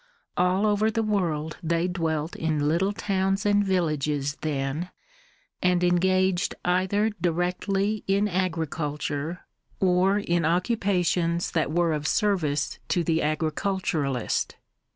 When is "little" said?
2.67-2.91